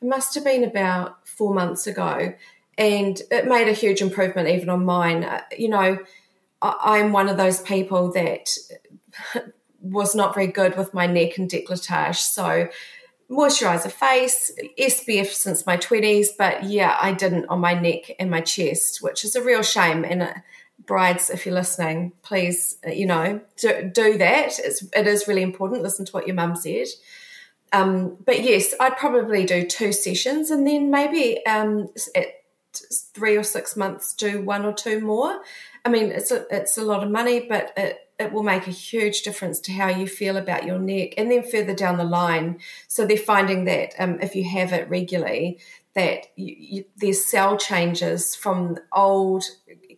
it 0.03 0.09
must 0.09 0.35
have 0.35 0.43
been 0.43 0.65
about 0.65 1.27
four 1.27 1.55
months 1.55 1.87
ago. 1.87 2.35
And 2.77 3.23
it 3.31 3.47
made 3.47 3.69
a 3.69 3.73
huge 3.73 4.03
improvement 4.03 4.49
even 4.49 4.69
on 4.69 4.85
mine. 4.85 5.23
Uh, 5.23 5.43
you 5.57 5.69
know, 5.69 5.99
I'm 6.81 7.13
one 7.13 7.29
of 7.29 7.37
those 7.37 7.61
people 7.61 8.13
that 8.13 8.57
was 9.81 10.15
not 10.15 10.35
very 10.35 10.47
good 10.47 10.77
with 10.77 10.95
my 10.95 11.07
neck 11.07 11.37
and 11.37 11.51
décolletage. 11.51 12.17
So 12.17 12.69
moisturizer 13.31 13.93
face, 13.93 14.51
SPF 14.79 15.27
since 15.27 15.67
my 15.67 15.77
20s, 15.77 16.29
but 16.39 16.65
yeah, 16.65 16.97
I 17.01 17.13
didn't 17.13 17.47
on 17.47 17.61
my 17.61 17.75
neck 17.75 18.13
and 18.19 18.31
my 18.31 18.41
chest, 18.41 19.03
which 19.03 19.25
is 19.25 19.37
a 19.37 19.43
real 19.43 19.63
shame. 19.63 20.05
And 20.05 20.23
uh, 20.23 20.35
brides, 20.87 21.31
if 21.31 21.45
you're 21.45 21.55
listening, 21.55 22.13
please, 22.23 22.77
uh, 22.87 22.91
you 22.91 23.07
know, 23.07 23.41
do, 23.57 23.91
do 23.93 24.19
that. 24.19 24.59
It's, 24.59 24.83
it 24.95 25.07
is 25.07 25.29
really 25.29 25.43
important. 25.43 25.83
Listen 25.83 26.07
to 26.07 26.13
what 26.13 26.27
your 26.27 26.37
mum 26.37 26.57
said. 26.57 26.87
Um, 27.73 28.17
but 28.25 28.43
yes, 28.43 28.73
I'd 28.79 28.97
probably 28.97 29.45
do 29.45 29.67
two 29.67 29.93
sessions 29.93 30.51
and 30.51 30.67
then 30.67 30.91
maybe 30.91 31.45
um, 31.45 31.89
at 32.15 32.27
three 33.15 33.37
or 33.37 33.43
six 33.43 33.77
months 33.77 34.15
do 34.15 34.43
one 34.43 34.65
or 34.65 34.73
two 34.73 35.01
more. 35.01 35.43
I 35.85 35.89
mean, 35.89 36.11
it's 36.11 36.31
a, 36.31 36.47
it's 36.51 36.79
a 36.79 36.85
lot 36.85 37.03
of 37.03 37.11
money, 37.11 37.47
but 37.49 37.73
it, 37.77 37.99
it 38.19 38.33
will 38.33 38.43
make 38.43 38.67
a 38.67 38.73
huge 38.73 39.23
difference 39.23 39.61
to 39.61 39.73
how 39.73 39.89
you 39.89 40.07
feel 40.07 40.37
about 40.37 40.65
your 40.65 40.79
neck. 40.79 41.15
And 41.17 41.31
then 41.31 41.43
further 41.43 41.75
down 41.75 41.99
the 41.99 42.05
line, 42.05 42.61
so 42.89 43.05
they're 43.05 43.17
finding 43.17 43.65
that 43.65 43.95
um, 43.99 44.21
if 44.21 44.35
you 44.35 44.49
have 44.51 44.73
it 44.73 44.89
regularly, 44.89 45.59
that 45.95 46.27
you, 46.37 46.57
you, 46.59 46.85
there's 46.97 47.25
cell 47.25 47.57
changes 47.57 48.35
from 48.35 48.79
old, 48.93 49.45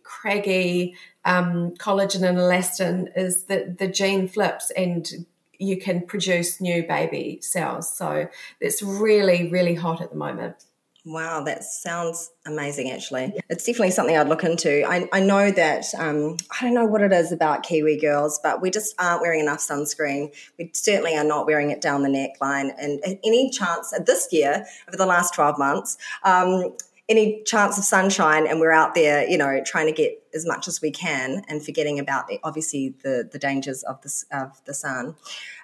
craggy 0.07 0.95
um, 1.25 1.71
collagen 1.71 2.27
and 2.27 2.37
elastin 2.37 3.09
is 3.15 3.43
that 3.45 3.77
the 3.77 3.87
gene 3.87 4.27
flips 4.27 4.71
and 4.71 5.25
you 5.59 5.77
can 5.77 6.01
produce 6.01 6.61
new 6.61 6.87
baby 6.87 7.39
cells. 7.41 7.95
So 7.95 8.29
it's 8.61 8.81
really, 8.81 9.49
really 9.49 9.75
hot 9.75 10.01
at 10.01 10.11
the 10.11 10.15
moment. 10.15 10.63
Wow, 11.07 11.41
that 11.43 11.63
sounds 11.63 12.31
amazing, 12.45 12.91
actually. 12.91 13.33
It's 13.49 13.63
definitely 13.63 13.91
something 13.91 14.17
I'd 14.17 14.27
look 14.27 14.43
into. 14.43 14.85
I, 14.85 15.07
I 15.13 15.21
know 15.21 15.49
that, 15.51 15.85
um, 15.97 16.35
I 16.51 16.65
don't 16.65 16.73
know 16.73 16.83
what 16.83 17.01
it 17.01 17.13
is 17.13 17.31
about 17.31 17.63
Kiwi 17.63 17.97
girls, 17.97 18.41
but 18.43 18.61
we 18.61 18.69
just 18.69 18.93
aren't 18.99 19.21
wearing 19.21 19.39
enough 19.39 19.59
sunscreen. 19.59 20.35
We 20.59 20.69
certainly 20.73 21.15
are 21.15 21.23
not 21.23 21.45
wearing 21.45 21.71
it 21.71 21.79
down 21.79 22.03
the 22.03 22.09
neckline. 22.09 22.73
And 22.77 22.99
any 23.23 23.49
chance 23.51 23.93
this 24.05 24.27
year, 24.33 24.65
over 24.89 24.97
the 24.97 25.05
last 25.05 25.33
12 25.33 25.57
months, 25.57 25.97
um, 26.25 26.75
any 27.07 27.41
chance 27.43 27.77
of 27.77 27.85
sunshine 27.85 28.45
and 28.45 28.59
we're 28.59 28.73
out 28.73 28.93
there, 28.93 29.25
you 29.29 29.37
know, 29.37 29.61
trying 29.65 29.87
to 29.87 29.93
get 29.93 30.21
as 30.33 30.45
much 30.45 30.67
as 30.67 30.81
we 30.81 30.91
can 30.91 31.41
and 31.47 31.63
forgetting 31.63 31.99
about 31.99 32.27
the, 32.27 32.37
obviously 32.43 32.95
the, 33.03 33.29
the 33.31 33.39
dangers 33.39 33.81
of 33.83 34.01
the, 34.01 34.23
of 34.33 34.61
the 34.65 34.73
sun. 34.73 35.15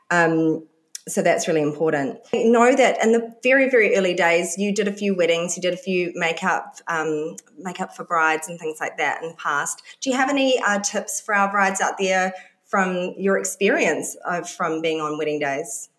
Um, 0.10 0.68
so 1.08 1.22
that's 1.22 1.48
really 1.48 1.62
important. 1.62 2.20
I 2.34 2.44
know 2.44 2.76
that 2.76 3.04
in 3.04 3.12
the 3.12 3.36
very, 3.44 3.70
very 3.70 3.96
early 3.96 4.14
days, 4.14 4.58
you 4.58 4.74
did 4.74 4.88
a 4.88 4.94
few 4.94 5.16
weddings, 5.16 5.58
you 5.58 5.62
did 5.62 5.74
a 5.74 5.78
few 5.78 6.14
makeup, 6.16 6.78
um, 6.88 7.36
makeup 7.58 7.96
for 7.96 8.06
brides 8.06 8.48
and 8.48 8.60
things 8.60 8.80
like 8.80 8.98
that 8.98 9.22
in 9.22 9.30
the 9.30 9.36
past. 9.36 9.82
Do 10.02 10.10
you 10.10 10.16
have 10.16 10.30
any 10.30 10.60
uh, 10.60 10.80
tips 10.80 11.20
for 11.20 11.36
our 11.36 11.52
brides 11.52 11.82
out 11.82 11.98
there 11.98 12.34
from 12.66 13.14
your 13.18 13.38
experience 13.38 14.16
of 14.26 14.50
from 14.50 14.82
being 14.82 15.02
on 15.02 15.18
wedding 15.18 15.40
days 15.40 15.90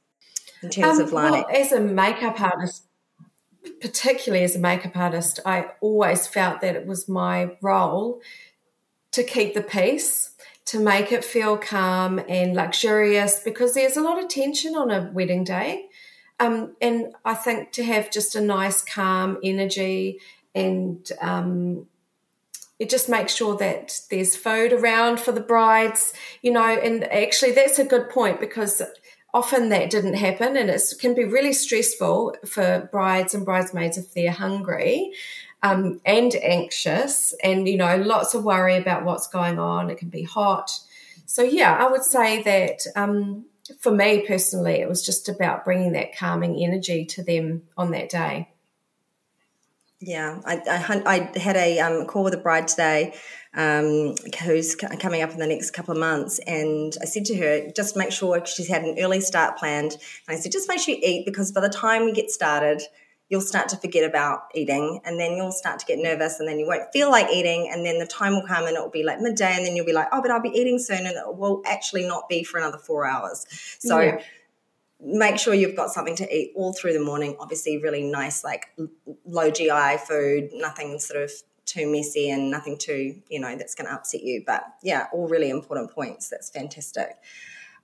in 0.63 0.71
terms 0.71 0.99
um, 0.99 1.05
of 1.05 1.13
lining? 1.13 1.45
Well, 1.49 1.57
as 1.57 1.73
a 1.73 1.81
makeup 1.81 2.41
artist, 2.41 2.85
particularly 3.81 4.45
as 4.45 4.57
a 4.57 4.59
makeup 4.59 4.97
artist, 4.97 5.39
I 5.45 5.67
always 5.81 6.27
felt 6.27 6.63
that 6.63 6.77
it 6.77 6.87
was 6.87 7.09
my 7.09 7.57
role 7.61 8.21
to 9.13 9.23
keep 9.23 9.55
the 9.55 9.63
peace 9.63 10.31
to 10.67 10.81
make 10.81 11.13
it 11.13 11.25
feel 11.25 11.57
calm 11.57 12.21
and 12.29 12.55
luxurious 12.55 13.41
because 13.41 13.75
there's 13.75 13.97
a 13.97 14.03
lot 14.03 14.23
of 14.23 14.29
tension 14.29 14.75
on 14.75 14.91
a 14.91 15.11
wedding 15.13 15.45
day. 15.45 15.87
Um, 16.41 16.75
and 16.81 17.15
I 17.25 17.35
think 17.35 17.73
to 17.73 17.85
have 17.85 18.11
just 18.11 18.35
a 18.35 18.41
nice, 18.41 18.83
calm 18.83 19.39
energy 19.43 20.21
and 20.55 21.11
um, 21.21 21.87
it 22.79 22.91
just 22.91 23.09
makes 23.09 23.35
sure 23.35 23.57
that 23.57 24.01
there's 24.11 24.37
food 24.37 24.73
around 24.73 25.21
for 25.21 25.33
the 25.33 25.41
brides, 25.41 26.13
you 26.43 26.51
know, 26.51 26.65
and 26.65 27.05
actually 27.05 27.53
that's 27.53 27.79
a 27.79 27.85
good 27.85 28.11
point 28.11 28.41
because 28.41 28.83
often 29.33 29.69
that 29.69 29.91
didn't 29.91 30.15
happen 30.15 30.57
and 30.57 30.71
it 30.71 30.83
can 31.01 31.15
be 31.15 31.25
really 31.25 31.53
stressful 31.53 32.37
for 32.47 32.89
brides 32.91 33.35
and 33.35 33.45
bridesmaids 33.45 33.99
if 33.99 34.15
they're 34.15 34.31
hungry 34.31 35.13
um, 35.65 35.99
and 36.05 36.35
anxious, 36.43 37.35
and 37.43 37.67
you 37.67 37.79
know, 37.79 37.97
lots 37.97 38.35
of 38.35 38.45
worry 38.45 38.77
about 38.77 39.05
what's 39.05 39.27
going 39.27 39.59
on. 39.59 39.89
It 39.89 39.97
can 39.97 40.11
be 40.11 40.23
hot. 40.23 40.71
So, 41.25 41.43
yeah, 41.43 41.75
I 41.75 41.91
would 41.91 42.05
say 42.05 42.43
that 42.43 42.87
um, 42.95 43.47
for 43.81 43.91
me 43.91 44.27
personally, 44.27 44.75
it 44.75 44.89
was 44.89 45.05
just 45.05 45.27
about 45.29 45.65
bringing 45.65 45.93
that 45.93 46.15
calming 46.15 46.63
energy 46.63 47.07
to 47.07 47.25
them 47.25 47.63
on 47.79 47.93
that 47.93 48.11
day. 48.11 48.51
Yeah, 50.01 50.41
I, 50.45 50.57
I, 50.69 51.31
I 51.35 51.39
had 51.39 51.57
a 51.57 51.81
um, 51.81 52.07
call 52.07 52.25
with 52.25 52.35
a 52.35 52.39
bride 52.39 52.69
today 52.69 53.15
um, 53.55 54.15
who's 54.45 54.77
coming 54.77 55.23
up 55.23 55.31
in 55.31 55.39
the 55.39 55.47
next 55.47 55.71
couple 55.71 55.93
of 55.93 55.99
months. 55.99 56.41
And 56.41 56.95
I 57.01 57.07
said 57.07 57.25
to 57.27 57.37
her, 57.37 57.71
just 57.75 57.97
make 57.97 58.13
sure 58.13 58.45
she's 58.45 58.69
had 58.69 58.83
an 58.83 58.97
early 58.99 59.23
start 59.23 59.57
planned. 59.57 59.93
And 60.29 60.37
I 60.37 60.39
said, 60.39 60.53
just 60.53 60.69
make 60.69 60.81
sure 60.81 60.95
you 60.95 61.01
eat 61.03 61.25
because 61.25 61.53
by 61.53 61.63
the 61.63 61.71
time 61.71 62.05
we 62.05 62.13
get 62.13 62.31
started, 62.31 62.83
you'll 63.29 63.41
start 63.41 63.69
to 63.69 63.77
forget 63.77 64.09
about 64.09 64.43
eating 64.55 65.01
and 65.05 65.19
then 65.19 65.33
you'll 65.33 65.53
start 65.53 65.79
to 65.79 65.87
get 65.87 65.99
nervous 65.99 66.39
and 66.41 66.49
then 66.49 66.59
you 66.59 66.67
won't 66.67 66.93
feel 66.93 67.11
like 67.11 67.29
eating 67.31 67.71
and 67.73 67.85
then 67.85 67.99
the 67.99 68.07
time 68.07 68.35
will 68.35 68.47
come 68.47 68.67
and 68.67 68.77
it 68.77 68.81
will 68.81 68.91
be 68.91 69.03
like 69.03 69.21
midday 69.21 69.55
and 69.57 69.65
then 69.65 69.75
you'll 69.75 69.87
be 69.87 69.93
like 69.93 70.09
oh 70.13 70.21
but 70.21 70.31
i'll 70.31 70.43
be 70.43 70.51
eating 70.51 70.79
soon 70.79 71.07
and 71.07 71.17
it 71.17 71.37
will 71.37 71.63
actually 71.65 72.07
not 72.07 72.29
be 72.29 72.45
for 72.45 72.59
another 72.59 72.79
four 72.79 73.07
hours. 73.07 73.47
So 73.79 74.01
yeah. 74.01 74.23
make 75.01 75.39
sure 75.39 75.55
you've 75.55 75.77
got 75.77 75.91
something 75.91 76.17
to 76.17 76.37
eat 76.37 76.53
all 76.55 76.73
through 76.73 76.93
the 76.93 77.01
morning. 77.01 77.37
Obviously 77.41 77.79
really 77.79 78.05
nice 78.05 78.45
like 78.45 78.67
low 79.25 79.51
gi 79.51 79.71
food 80.07 80.51
nothing 80.53 80.99
sort 80.99 81.23
of 81.23 81.33
too 81.65 81.91
messy 81.91 82.29
and 82.29 82.51
nothing 82.51 82.77
too 82.77 83.23
you 83.31 83.41
know 83.41 83.57
that's 83.57 83.75
going 83.75 83.89
to 83.89 83.95
upset 83.95 84.23
you. 84.23 84.43
But 84.47 84.65
yeah 84.83 85.07
all 85.13 85.29
really 85.29 85.49
important 85.49 85.93
points. 85.93 86.29
That's 86.29 86.51
fantastic 86.51 87.17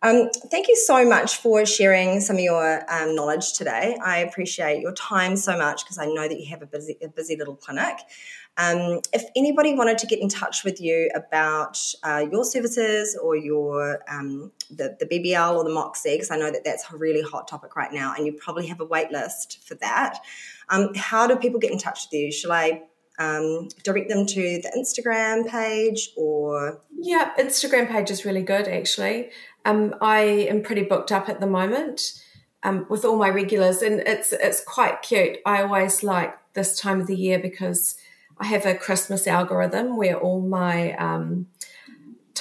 um, 0.03 0.31
thank 0.51 0.69
you 0.69 0.77
so 0.77 1.07
much 1.07 1.37
for 1.37 1.67
sharing 1.67 2.21
some 2.21 2.37
of 2.37 2.43
your 2.43 2.85
um, 2.91 3.15
knowledge 3.15 3.53
today. 3.53 3.97
I 4.03 4.19
appreciate 4.19 4.81
your 4.81 4.93
time 4.93 5.37
so 5.37 5.59
much 5.59 5.85
because 5.85 5.99
I 5.99 6.07
know 6.07 6.27
that 6.27 6.41
you 6.41 6.47
have 6.47 6.63
a 6.63 6.67
busy, 6.67 6.97
a 7.03 7.09
busy 7.09 7.37
little 7.37 7.57
clinic. 7.57 7.99
Um, 8.57 9.01
if 9.13 9.25
anybody 9.37 9.75
wanted 9.75 9.99
to 9.99 10.07
get 10.07 10.21
in 10.21 10.29
touch 10.29 10.65
with 10.65 10.81
you 10.81 11.11
about 11.15 11.79
uh, 12.03 12.27
your 12.31 12.45
services 12.45 13.17
or 13.17 13.37
your 13.37 14.01
um, 14.09 14.53
the, 14.71 14.97
the 14.99 15.07
BBL 15.07 15.57
or 15.57 15.65
the 15.65 15.71
Moxi, 15.71 16.15
because 16.15 16.31
I 16.31 16.37
know 16.37 16.51
that 16.51 16.65
that's 16.65 16.91
a 16.93 16.97
really 16.97 17.23
hot 17.23 17.47
topic 17.47 17.77
right 17.77 17.93
now, 17.93 18.15
and 18.17 18.27
you 18.27 18.33
probably 18.33 18.67
have 18.67 18.81
a 18.81 18.85
wait 18.85 19.11
list 19.11 19.67
for 19.67 19.75
that. 19.77 20.19
Um, 20.71 20.95
how 20.95 21.27
do 21.27 21.37
people 21.37 21.61
get 21.61 21.73
in 21.73 21.79
touch 21.79 22.07
with 22.07 22.21
you? 22.21 22.33
Shall 22.33 22.53
I 22.53 22.83
um, 23.19 23.69
direct 23.83 24.09
them 24.09 24.27
to 24.27 24.61
the 24.63 24.73
Instagram 24.77 25.47
page 25.47 26.11
or? 26.17 26.81
Yeah, 26.99 27.33
Instagram 27.39 27.89
page 27.89 28.11
is 28.11 28.25
really 28.25 28.43
good 28.43 28.69
actually. 28.69 29.31
Um, 29.65 29.95
I 30.01 30.21
am 30.21 30.63
pretty 30.63 30.83
booked 30.83 31.13
up 31.13 31.29
at 31.29 31.41
the 31.41 31.47
moment 31.47 32.23
um, 32.63 32.87
with 32.89 33.05
all 33.05 33.17
my 33.17 33.29
regulars, 33.29 33.83
and 33.83 34.01
it's 34.01 34.33
it's 34.33 34.63
quite 34.65 35.03
cute. 35.03 35.39
I 35.45 35.63
always 35.63 36.03
like 36.03 36.35
this 36.55 36.79
time 36.79 37.01
of 37.01 37.07
the 37.07 37.17
year 37.17 37.39
because 37.39 37.97
I 38.39 38.47
have 38.47 38.65
a 38.65 38.75
Christmas 38.75 39.27
algorithm 39.27 39.97
where 39.97 40.19
all 40.19 40.41
my 40.41 40.95
um, 40.97 41.47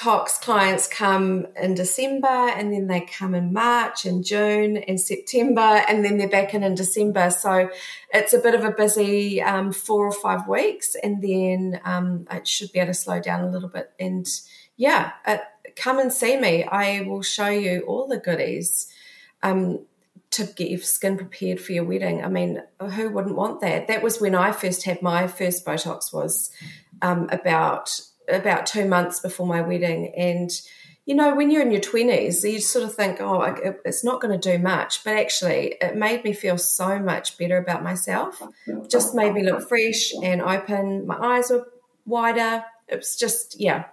Tox 0.00 0.38
clients 0.38 0.86
come 0.86 1.46
in 1.60 1.74
December 1.74 2.26
and 2.26 2.72
then 2.72 2.86
they 2.86 3.02
come 3.02 3.34
in 3.34 3.52
March 3.52 4.06
and 4.06 4.24
June 4.24 4.78
and 4.78 4.98
September 4.98 5.60
and 5.60 6.02
then 6.02 6.16
they're 6.16 6.26
back 6.26 6.54
in 6.54 6.62
in 6.62 6.74
December. 6.74 7.30
So 7.30 7.68
it's 8.10 8.32
a 8.32 8.38
bit 8.38 8.54
of 8.54 8.64
a 8.64 8.70
busy 8.70 9.42
um, 9.42 9.72
four 9.72 10.06
or 10.06 10.12
five 10.12 10.48
weeks 10.48 10.96
and 11.02 11.20
then 11.20 11.82
um, 11.84 12.26
it 12.30 12.48
should 12.48 12.72
be 12.72 12.78
able 12.78 12.94
to 12.94 12.94
slow 12.94 13.20
down 13.20 13.42
a 13.42 13.50
little 13.50 13.68
bit. 13.68 13.92
And 14.00 14.26
yeah, 14.78 15.10
it, 15.26 15.42
come 15.76 15.98
and 15.98 16.10
see 16.10 16.40
me. 16.40 16.64
I 16.64 17.02
will 17.02 17.20
show 17.20 17.48
you 17.48 17.82
all 17.82 18.08
the 18.08 18.16
goodies 18.16 18.90
um, 19.42 19.84
to 20.30 20.44
get 20.44 20.70
your 20.70 20.80
skin 20.80 21.18
prepared 21.18 21.60
for 21.60 21.72
your 21.72 21.84
wedding. 21.84 22.24
I 22.24 22.28
mean, 22.28 22.62
who 22.80 23.10
wouldn't 23.10 23.36
want 23.36 23.60
that? 23.60 23.88
That 23.88 24.02
was 24.02 24.18
when 24.18 24.34
I 24.34 24.52
first 24.52 24.84
had 24.84 25.02
my 25.02 25.26
first 25.26 25.66
Botox 25.66 26.10
was 26.10 26.50
um, 27.02 27.28
about 27.30 28.00
about 28.30 28.66
two 28.66 28.86
months 28.86 29.20
before 29.20 29.46
my 29.46 29.62
wedding, 29.62 30.12
and 30.16 30.50
you 31.06 31.14
know, 31.14 31.34
when 31.34 31.50
you're 31.50 31.62
in 31.62 31.72
your 31.72 31.80
20s, 31.80 32.48
you 32.48 32.60
sort 32.60 32.84
of 32.84 32.94
think, 32.94 33.20
oh, 33.20 33.42
it's 33.84 34.04
not 34.04 34.20
going 34.20 34.38
to 34.38 34.50
do 34.50 34.62
much. 34.62 35.02
But 35.02 35.16
actually, 35.16 35.76
it 35.80 35.96
made 35.96 36.22
me 36.22 36.32
feel 36.32 36.56
so 36.56 37.00
much 37.00 37.36
better 37.36 37.56
about 37.56 37.82
myself. 37.82 38.40
Just 38.88 39.14
made 39.14 39.32
me 39.32 39.42
look 39.42 39.66
fresh 39.68 40.12
and 40.22 40.40
open. 40.40 41.06
My 41.06 41.18
eyes 41.18 41.50
were 41.50 41.66
wider, 42.06 42.62
it's 42.90 43.16
just 43.16 43.58
yeah 43.60 43.84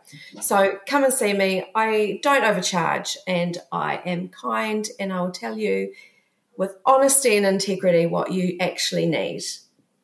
so 0.42 0.78
come 0.88 1.04
and 1.04 1.14
see 1.14 1.34
me 1.34 1.64
i 1.76 2.20
don't 2.24 2.44
overcharge 2.44 3.18
and 3.28 3.58
i 3.72 3.98
am 4.06 4.28
kind 4.30 4.88
and 5.00 5.14
i'll 5.14 5.32
tell 5.32 5.58
you 5.58 5.94
with 6.58 6.76
honesty 6.86 7.38
and 7.38 7.46
integrity 7.46 8.06
what 8.06 8.32
you 8.32 8.58
actually 8.60 9.06
need 9.06 9.42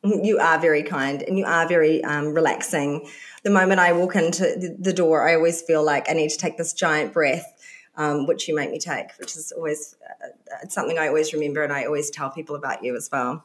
you 0.04 0.38
are 0.38 0.58
very 0.58 0.82
kind 0.82 1.22
and 1.22 1.38
you 1.38 1.44
are 1.44 1.66
very 1.66 2.04
um, 2.04 2.34
relaxing 2.34 3.08
the 3.44 3.50
moment 3.50 3.80
i 3.80 3.92
walk 3.92 4.16
into 4.16 4.74
the 4.78 4.92
door 4.92 5.28
i 5.28 5.34
always 5.34 5.62
feel 5.62 5.84
like 5.84 6.10
i 6.10 6.12
need 6.12 6.30
to 6.30 6.38
take 6.38 6.56
this 6.56 6.72
giant 6.72 7.12
breath 7.12 7.54
um, 7.96 8.26
which 8.26 8.48
you 8.48 8.54
make 8.54 8.70
me 8.70 8.78
take, 8.78 9.12
which 9.18 9.36
is 9.36 9.52
always 9.52 9.96
uh, 10.04 10.28
it's 10.62 10.74
something 10.74 10.98
I 10.98 11.08
always 11.08 11.32
remember 11.32 11.62
and 11.62 11.72
I 11.72 11.84
always 11.84 12.10
tell 12.10 12.30
people 12.30 12.56
about 12.56 12.82
you 12.82 12.96
as 12.96 13.08
well. 13.12 13.44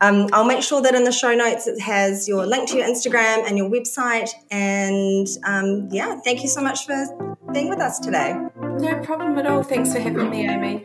Um, 0.00 0.28
I'll 0.32 0.44
make 0.44 0.62
sure 0.62 0.80
that 0.82 0.94
in 0.94 1.04
the 1.04 1.12
show 1.12 1.34
notes 1.34 1.66
it 1.66 1.80
has 1.80 2.28
your 2.28 2.46
link 2.46 2.68
to 2.70 2.76
your 2.76 2.86
Instagram 2.86 3.46
and 3.46 3.56
your 3.58 3.70
website. 3.70 4.30
And 4.50 5.26
um, 5.44 5.88
yeah, 5.90 6.20
thank 6.20 6.42
you 6.42 6.48
so 6.48 6.60
much 6.60 6.86
for 6.86 7.36
being 7.52 7.68
with 7.68 7.80
us 7.80 7.98
today. 7.98 8.36
No 8.60 9.00
problem 9.02 9.38
at 9.38 9.46
all. 9.46 9.62
Thanks 9.62 9.92
for 9.92 10.00
having 10.00 10.30
me, 10.30 10.48
Amy. 10.48 10.84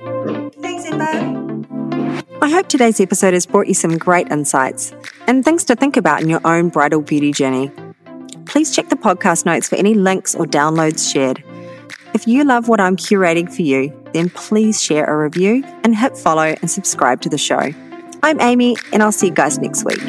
Thanks, 0.62 0.86
Emma. 0.86 1.50
I 2.42 2.50
hope 2.50 2.68
today's 2.68 3.00
episode 3.00 3.34
has 3.34 3.46
brought 3.46 3.68
you 3.68 3.74
some 3.74 3.98
great 3.98 4.30
insights 4.30 4.94
and 5.28 5.46
things 5.46 5.64
to 5.66 5.76
think 5.76 5.98
about 5.98 6.22
in 6.22 6.30
your 6.30 6.42
own 6.46 6.70
bridal 6.70 7.02
beauty 7.02 7.32
journey. 7.32 7.72
Please 8.46 8.76
check 8.76 8.90
the 8.90 8.96
podcast 8.96 9.46
notes 9.46 9.70
for 9.70 9.76
any 9.76 9.94
links 9.94 10.36
or 10.36 10.46
downloads 10.46 11.12
shared. 11.12 11.44
If 12.14 12.28
you 12.28 12.44
love 12.44 12.68
what 12.68 12.80
I'm 12.80 12.96
curating 12.96 13.54
for 13.54 13.64
you, 13.64 13.92
then 14.14 14.30
please 14.30 14.82
share 14.82 15.06
a 15.06 15.18
review 15.18 15.64
and 15.84 15.96
hit 15.96 16.18
follow 16.18 16.56
and 16.62 16.70
subscribe 16.70 17.22
to 17.22 17.30
the 17.30 17.38
show. 17.38 17.72
I'm 18.22 18.40
Amy, 18.40 18.78
and 18.92 19.02
I'll 19.02 19.12
see 19.12 19.28
you 19.28 19.34
guys 19.34 19.58
next 19.58 19.84
week. 19.84 20.00